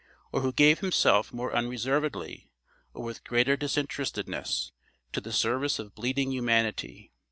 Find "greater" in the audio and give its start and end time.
3.23-3.55